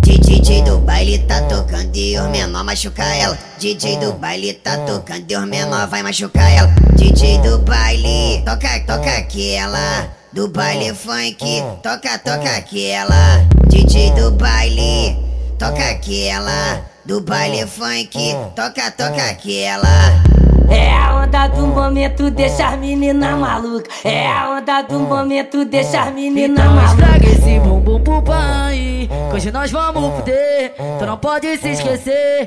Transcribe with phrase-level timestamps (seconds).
[0.00, 3.36] DJ do baile tá tocando e os menor machuca ela.
[3.58, 6.68] DJ do baile tá tocando e os menor vai machucar ela.
[6.94, 10.08] DJ do baile, toca, toca aquela.
[10.32, 11.38] Do baile funk,
[11.82, 13.44] toca, toca aquela.
[13.66, 15.18] DJ do baile,
[15.58, 16.80] toca aquela.
[17.04, 18.16] Do baile funk,
[18.54, 20.39] toca, toca aquela.
[20.70, 23.90] É a onda do momento, deixa as menina maluca.
[24.04, 26.92] É a onda do momento, deixa as menina Então maluca.
[26.92, 30.74] estraga esse bumbum pro pai que Hoje nós vamos fuder.
[30.98, 32.46] Tu não pode se esquecer.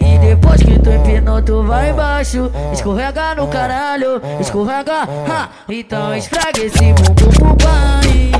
[0.00, 2.50] E depois que tu empinou tu vai embaixo.
[2.72, 5.48] Escorrega no caralho Escorrega, ha!
[5.68, 8.39] Então esfrega esse bumbum pro pai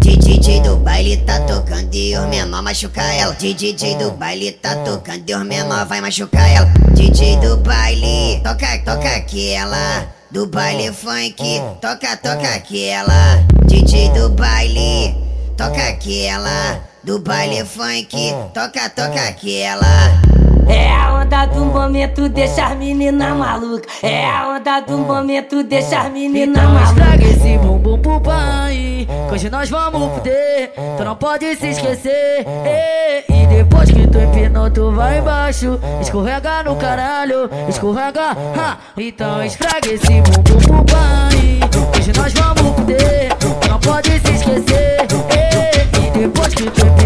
[0.00, 3.34] DJ do baile tá tocando e os menor machuca ela.
[3.34, 6.66] DJ do baile tá tocando e os menor vai machucar ela.
[6.94, 10.06] DJ do baile, toca, toca aquela.
[10.30, 13.44] Do baile funk, toca, toca aquela.
[13.66, 15.16] DJ do baile,
[15.56, 16.80] toca aquela.
[17.02, 20.45] Do baile funk, toca, toca aquela.
[20.68, 23.88] É a onda do momento, deixa as menina maluca.
[24.02, 29.06] É a onda do momento, deixa as menina então estrague Estraga esse bumbum pro pai,
[29.28, 30.72] que hoje nós vamos poder.
[30.96, 32.46] Tu não pode se esquecer.
[33.28, 35.78] E depois que tu empinou, tu vai embaixo.
[36.00, 38.30] Escorrega no caralho, escorrega.
[38.30, 38.76] Ha.
[38.96, 41.60] Então estraga esse bumbum pro pai,
[41.92, 43.34] que hoje nós vamos poder.
[43.38, 45.06] Tu não pode se esquecer.
[46.04, 47.05] E depois que tu empinou,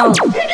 [0.00, 0.49] 动